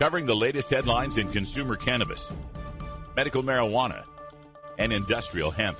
covering 0.00 0.24
the 0.24 0.34
latest 0.34 0.70
headlines 0.70 1.18
in 1.18 1.30
consumer 1.30 1.76
cannabis, 1.76 2.32
medical 3.16 3.42
marijuana, 3.42 4.02
and 4.78 4.94
industrial 4.94 5.50
hemp. 5.50 5.78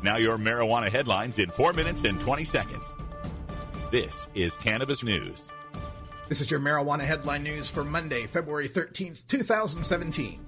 Now, 0.00 0.16
your 0.16 0.38
marijuana 0.38 0.92
headlines 0.92 1.40
in 1.40 1.50
4 1.50 1.72
minutes 1.72 2.04
and 2.04 2.20
20 2.20 2.44
seconds. 2.44 2.94
This 3.90 4.28
is 4.36 4.56
Cannabis 4.56 5.02
News. 5.02 5.50
This 6.28 6.40
is 6.40 6.48
your 6.48 6.60
marijuana 6.60 7.00
headline 7.00 7.42
news 7.42 7.68
for 7.68 7.82
Monday, 7.82 8.28
February 8.28 8.68
13th, 8.68 9.26
2017. 9.26 10.46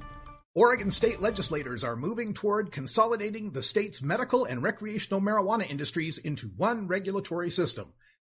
Oregon 0.55 0.93
state 0.93 1.21
legislators 1.21 1.83
are 1.83 1.97
moving 1.97 2.33
toward 2.33 2.71
consolidating 2.71 3.51
the 3.51 3.63
state's 3.63 4.03
medical 4.03 4.45
and 4.45 4.63
recreational 4.63 5.21
marijuana 5.21 5.69
industries 5.69 6.19
into 6.19 6.47
one 6.57 6.87
regulatory 6.87 7.51
system. 7.51 7.93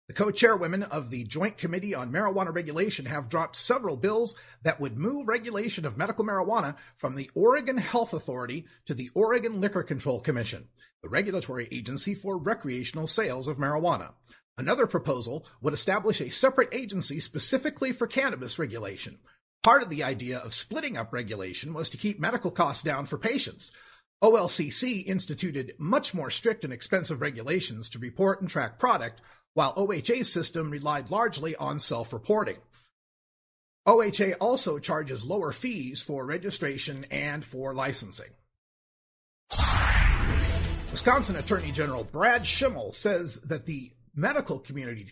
The 0.08 0.14
co-chairwomen 0.14 0.82
of 0.82 1.10
the 1.10 1.22
Joint 1.24 1.56
Committee 1.56 1.94
on 1.94 2.10
Marijuana 2.10 2.52
Regulation 2.52 3.06
have 3.06 3.28
dropped 3.28 3.54
several 3.54 3.96
bills 3.96 4.34
that 4.62 4.80
would 4.80 4.98
move 4.98 5.28
regulation 5.28 5.86
of 5.86 5.96
medical 5.96 6.24
marijuana 6.24 6.74
from 6.96 7.14
the 7.14 7.30
Oregon 7.34 7.76
Health 7.76 8.12
Authority 8.12 8.66
to 8.86 8.94
the 8.94 9.10
Oregon 9.14 9.60
Liquor 9.60 9.84
Control 9.84 10.20
Commission, 10.20 10.68
the 11.02 11.08
regulatory 11.08 11.68
agency 11.70 12.16
for 12.16 12.36
recreational 12.36 13.06
sales 13.06 13.46
of 13.46 13.58
marijuana. 13.58 14.12
Another 14.58 14.88
proposal 14.88 15.46
would 15.60 15.72
establish 15.72 16.20
a 16.20 16.30
separate 16.30 16.74
agency 16.74 17.20
specifically 17.20 17.92
for 17.92 18.06
cannabis 18.06 18.58
regulation. 18.58 19.18
Part 19.62 19.82
of 19.82 19.88
the 19.88 20.02
idea 20.02 20.38
of 20.38 20.52
splitting 20.52 20.96
up 20.96 21.12
regulation 21.12 21.72
was 21.72 21.88
to 21.90 21.96
keep 21.96 22.18
medical 22.18 22.50
costs 22.50 22.82
down 22.82 23.06
for 23.06 23.18
patients. 23.18 23.72
OLCC 24.22 25.06
instituted 25.06 25.74
much 25.78 26.12
more 26.12 26.30
strict 26.30 26.64
and 26.64 26.72
expensive 26.72 27.20
regulations 27.20 27.88
to 27.90 27.98
report 27.98 28.40
and 28.40 28.50
track 28.50 28.78
product, 28.78 29.20
while 29.54 29.74
OHA's 29.74 30.32
system 30.32 30.70
relied 30.70 31.10
largely 31.10 31.56
on 31.56 31.78
self-reporting. 31.78 32.56
OHA 33.86 34.36
also 34.40 34.78
charges 34.78 35.24
lower 35.24 35.52
fees 35.52 36.00
for 36.02 36.24
registration 36.24 37.04
and 37.10 37.44
for 37.44 37.74
licensing. 37.74 38.30
Wisconsin 40.90 41.36
Attorney 41.36 41.72
General 41.72 42.04
Brad 42.04 42.42
Schimel 42.42 42.94
says 42.94 43.40
that 43.42 43.66
the 43.66 43.92
medical 44.14 44.58
community 44.58 45.08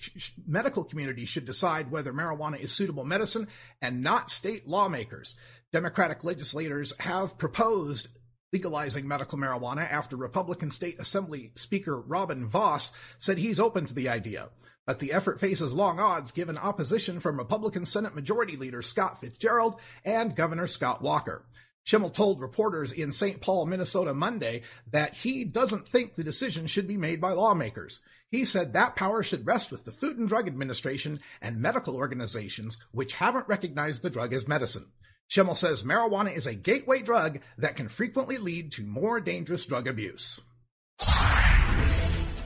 medical 0.47 0.85
community 0.85 1.25
should 1.25 1.47
decide 1.47 1.91
whether 1.91 2.13
marijuana 2.13 2.61
is 2.61 2.71
suitable 2.71 3.05
medicine 3.05 3.49
and 3.81 4.03
not 4.03 4.31
state 4.31 4.69
lawmakers. 4.69 5.37
Democratic 5.73 6.23
legislators 6.23 6.93
have 7.01 7.39
proposed 7.39 8.09
legalizing 8.53 9.07
medical 9.07 9.39
marijuana 9.39 9.89
after 9.91 10.17
Republican 10.17 10.71
State 10.71 10.99
Assembly 10.99 11.53
Speaker 11.55 12.01
Robin 12.01 12.47
Vos 12.47 12.93
said 13.19 13.39
he's 13.39 13.61
open 13.61 13.87
to 13.87 13.95
the 13.95 14.09
idea. 14.09 14.49
But 14.87 14.99
the 14.99 15.13
effort 15.13 15.39
faces 15.39 15.73
long 15.73 16.01
odds 16.01 16.33
given 16.33 16.59
opposition 16.59 17.21
from 17.21 17.39
Republican 17.39 17.85
Senate 17.85 18.15
Majority 18.15 18.57
Leader 18.57 18.83
Scott 18.83 19.21
Fitzgerald 19.21 19.79
and 20.05 20.35
Governor 20.35 20.67
Scott 20.67 21.01
Walker. 21.01 21.45
Schimel 21.87 22.13
told 22.13 22.41
reporters 22.41 22.93
in 22.93 23.13
St. 23.13 23.41
Paul, 23.41 23.67
Minnesota 23.67 24.15
Monday 24.15 24.63
that 24.91 25.15
he 25.15 25.45
doesn't 25.45 25.89
think 25.89 26.15
the 26.15 26.25
decision 26.25 26.67
should 26.67 26.89
be 26.89 26.97
made 26.97 27.21
by 27.21 27.33
lawmakers. 27.33 28.01
He 28.31 28.45
said 28.45 28.73
that 28.73 28.97
power 28.97 29.23
should 29.23 29.47
rest 29.47 29.71
with 29.71 29.85
the 29.85 29.93
Food 29.93 30.19
and 30.19 30.29
Drug 30.29 30.47
Administration 30.47 31.19
and 31.41 31.61
medical 31.61 31.97
organizations 31.97 32.77
which 32.91 33.15
haven't 33.15 33.49
recognized 33.49 34.03
the 34.03 34.11
drug 34.11 34.33
as 34.33 34.47
medicine. 34.47 34.87
Schimel 35.31 35.57
says 35.57 35.85
marijuana 35.85 36.35
is 36.35 36.49
a 36.49 36.57
gateway 36.57 37.03
drug 37.03 37.41
that 37.57 37.77
can 37.77 37.89
frequently 37.89 38.37
lead 38.37 38.73
to 38.73 38.83
more 38.83 39.21
dangerous 39.21 39.65
drug 39.65 39.87
abuse. 39.87 40.41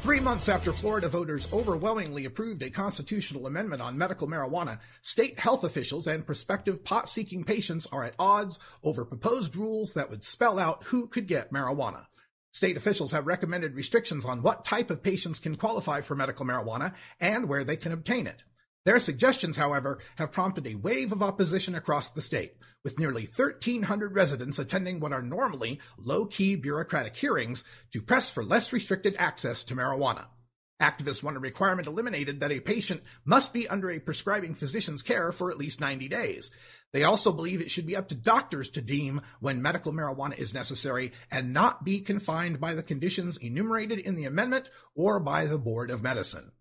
Three 0.02 0.20
months 0.20 0.50
after 0.50 0.70
Florida 0.70 1.08
voters 1.08 1.50
overwhelmingly 1.50 2.26
approved 2.26 2.62
a 2.62 2.68
constitutional 2.68 3.46
amendment 3.46 3.80
on 3.80 3.96
medical 3.96 4.28
marijuana, 4.28 4.80
state 5.00 5.38
health 5.38 5.64
officials 5.64 6.06
and 6.06 6.26
prospective 6.26 6.84
pot 6.84 7.08
seeking 7.08 7.42
patients 7.42 7.86
are 7.90 8.04
at 8.04 8.14
odds 8.18 8.58
over 8.82 9.06
proposed 9.06 9.56
rules 9.56 9.94
that 9.94 10.10
would 10.10 10.22
spell 10.22 10.58
out 10.58 10.84
who 10.84 11.06
could 11.06 11.26
get 11.26 11.50
marijuana. 11.50 12.04
State 12.52 12.76
officials 12.76 13.12
have 13.12 13.26
recommended 13.26 13.74
restrictions 13.74 14.26
on 14.26 14.42
what 14.42 14.62
type 14.62 14.90
of 14.90 15.02
patients 15.02 15.38
can 15.38 15.56
qualify 15.56 16.02
for 16.02 16.14
medical 16.14 16.44
marijuana 16.44 16.92
and 17.18 17.48
where 17.48 17.64
they 17.64 17.78
can 17.78 17.92
obtain 17.92 18.26
it. 18.26 18.44
Their 18.84 18.98
suggestions, 18.98 19.56
however, 19.56 19.98
have 20.16 20.32
prompted 20.32 20.66
a 20.66 20.74
wave 20.74 21.10
of 21.10 21.22
opposition 21.22 21.74
across 21.74 22.10
the 22.10 22.20
state, 22.20 22.54
with 22.82 22.98
nearly 22.98 23.28
1,300 23.34 24.14
residents 24.14 24.58
attending 24.58 25.00
what 25.00 25.12
are 25.12 25.22
normally 25.22 25.80
low-key 25.96 26.56
bureaucratic 26.56 27.16
hearings 27.16 27.64
to 27.92 28.02
press 28.02 28.30
for 28.30 28.44
less 28.44 28.74
restricted 28.74 29.16
access 29.18 29.64
to 29.64 29.74
marijuana. 29.74 30.26
Activists 30.82 31.22
want 31.22 31.36
a 31.36 31.40
requirement 31.40 31.86
eliminated 31.86 32.40
that 32.40 32.52
a 32.52 32.60
patient 32.60 33.00
must 33.24 33.54
be 33.54 33.66
under 33.68 33.90
a 33.90 34.00
prescribing 34.00 34.54
physician's 34.54 35.02
care 35.02 35.32
for 35.32 35.50
at 35.50 35.56
least 35.56 35.80
90 35.80 36.08
days. 36.08 36.50
They 36.92 37.04
also 37.04 37.32
believe 37.32 37.60
it 37.60 37.70
should 37.70 37.86
be 37.86 37.96
up 37.96 38.08
to 38.08 38.14
doctors 38.14 38.68
to 38.70 38.82
deem 38.82 39.22
when 39.40 39.62
medical 39.62 39.92
marijuana 39.92 40.36
is 40.36 40.52
necessary 40.52 41.12
and 41.30 41.54
not 41.54 41.84
be 41.84 42.00
confined 42.00 42.60
by 42.60 42.74
the 42.74 42.82
conditions 42.82 43.38
enumerated 43.38 43.98
in 44.00 44.14
the 44.14 44.26
amendment 44.26 44.68
or 44.94 45.20
by 45.20 45.46
the 45.46 45.58
Board 45.58 45.90
of 45.90 46.02
Medicine. 46.02 46.52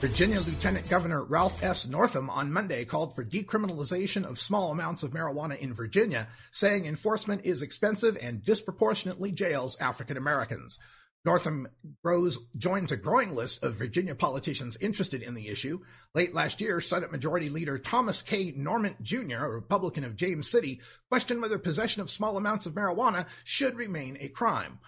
Virginia 0.00 0.40
Lieutenant 0.40 0.88
Governor 0.88 1.22
Ralph 1.24 1.62
S. 1.62 1.86
Northam 1.86 2.30
on 2.30 2.50
Monday 2.50 2.86
called 2.86 3.14
for 3.14 3.22
decriminalization 3.22 4.24
of 4.24 4.38
small 4.38 4.72
amounts 4.72 5.02
of 5.02 5.10
marijuana 5.10 5.58
in 5.58 5.74
Virginia, 5.74 6.26
saying 6.52 6.86
enforcement 6.86 7.42
is 7.44 7.60
expensive 7.60 8.16
and 8.18 8.42
disproportionately 8.42 9.30
jails 9.30 9.78
African 9.78 10.16
Americans. 10.16 10.78
Northam 11.26 11.68
grows, 12.02 12.38
joins 12.56 12.92
a 12.92 12.96
growing 12.96 13.34
list 13.34 13.62
of 13.62 13.74
Virginia 13.74 14.14
politicians 14.14 14.78
interested 14.80 15.22
in 15.22 15.34
the 15.34 15.48
issue. 15.48 15.80
Late 16.14 16.32
last 16.32 16.62
year, 16.62 16.80
Senate 16.80 17.12
Majority 17.12 17.50
Leader 17.50 17.76
Thomas 17.78 18.22
K. 18.22 18.54
Norment 18.56 19.02
Jr., 19.02 19.44
a 19.44 19.50
Republican 19.50 20.04
of 20.04 20.16
James 20.16 20.48
City, 20.48 20.80
questioned 21.10 21.42
whether 21.42 21.58
possession 21.58 22.00
of 22.00 22.10
small 22.10 22.38
amounts 22.38 22.64
of 22.64 22.72
marijuana 22.72 23.26
should 23.44 23.76
remain 23.76 24.16
a 24.18 24.28
crime. 24.28 24.78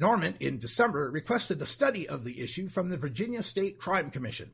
Norment, 0.00 0.36
in 0.40 0.58
December, 0.58 1.10
requested 1.10 1.60
a 1.60 1.66
study 1.66 2.08
of 2.08 2.24
the 2.24 2.40
issue 2.40 2.70
from 2.70 2.88
the 2.88 2.96
Virginia 2.96 3.42
State 3.42 3.78
Crime 3.78 4.10
Commission. 4.10 4.50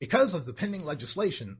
Because 0.00 0.34
of 0.34 0.44
the 0.44 0.52
pending 0.52 0.84
legislation, 0.84 1.58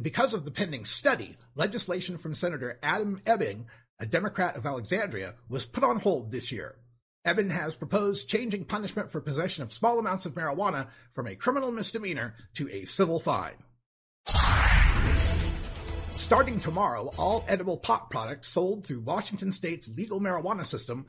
because 0.00 0.34
of 0.34 0.44
the 0.44 0.50
pending 0.50 0.84
study, 0.84 1.36
legislation 1.54 2.18
from 2.18 2.34
Senator 2.34 2.78
Adam 2.82 3.20
Ebbin, 3.24 3.66
a 3.98 4.06
Democrat 4.06 4.56
of 4.56 4.66
Alexandria, 4.66 5.34
was 5.48 5.64
put 5.64 5.84
on 5.84 6.00
hold 6.00 6.32
this 6.32 6.50
year. 6.50 6.76
Ebbin 7.24 7.50
has 7.50 7.76
proposed 7.76 8.28
changing 8.28 8.64
punishment 8.64 9.10
for 9.10 9.20
possession 9.20 9.62
of 9.62 9.72
small 9.72 9.98
amounts 9.98 10.26
of 10.26 10.34
marijuana 10.34 10.88
from 11.14 11.28
a 11.28 11.36
criminal 11.36 11.70
misdemeanor 11.70 12.34
to 12.54 12.68
a 12.70 12.84
civil 12.84 13.20
fine. 13.20 13.54
Starting 16.10 16.58
tomorrow, 16.58 17.12
all 17.18 17.44
edible 17.46 17.76
pot 17.76 18.10
products 18.10 18.48
sold 18.48 18.86
through 18.86 19.00
Washington 19.00 19.52
state's 19.52 19.88
legal 19.90 20.20
marijuana 20.20 20.64
system 20.64 21.06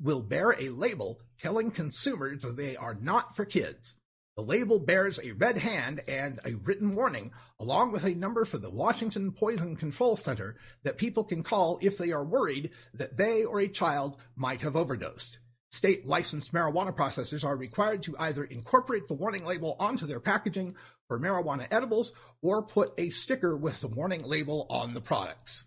will 0.00 0.22
bear 0.22 0.52
a 0.58 0.70
label 0.70 1.20
telling 1.38 1.70
consumers 1.70 2.40
that 2.40 2.56
they 2.56 2.74
are 2.74 2.94
not 2.94 3.36
for 3.36 3.44
kids. 3.44 3.94
The 4.36 4.42
label 4.42 4.80
bears 4.80 5.20
a 5.22 5.30
red 5.30 5.58
hand 5.58 6.00
and 6.08 6.40
a 6.44 6.54
written 6.54 6.96
warning, 6.96 7.30
along 7.60 7.92
with 7.92 8.04
a 8.04 8.16
number 8.16 8.44
for 8.44 8.58
the 8.58 8.70
Washington 8.70 9.30
Poison 9.30 9.76
Control 9.76 10.16
Center 10.16 10.56
that 10.82 10.98
people 10.98 11.22
can 11.22 11.44
call 11.44 11.78
if 11.80 11.98
they 11.98 12.10
are 12.10 12.24
worried 12.24 12.72
that 12.94 13.16
they 13.16 13.44
or 13.44 13.60
a 13.60 13.68
child 13.68 14.16
might 14.34 14.62
have 14.62 14.74
overdosed. 14.74 15.38
State 15.70 16.04
licensed 16.04 16.52
marijuana 16.52 16.92
processors 16.92 17.44
are 17.44 17.56
required 17.56 18.02
to 18.02 18.16
either 18.18 18.42
incorporate 18.42 19.06
the 19.06 19.14
warning 19.14 19.44
label 19.44 19.76
onto 19.78 20.04
their 20.04 20.18
packaging 20.18 20.74
for 21.06 21.20
marijuana 21.20 21.68
edibles 21.70 22.12
or 22.42 22.60
put 22.60 22.92
a 22.98 23.10
sticker 23.10 23.56
with 23.56 23.80
the 23.80 23.88
warning 23.88 24.24
label 24.24 24.66
on 24.68 24.94
the 24.94 25.00
products. 25.00 25.64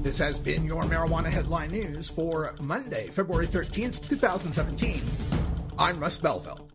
This 0.00 0.16
has 0.16 0.38
been 0.38 0.64
your 0.64 0.84
Marijuana 0.84 1.28
Headline 1.28 1.72
News 1.72 2.08
for 2.08 2.54
Monday, 2.60 3.08
February 3.08 3.46
13th, 3.46 4.08
2017. 4.08 5.02
I'm 5.78 6.00
Russ 6.00 6.16
Belville. 6.18 6.67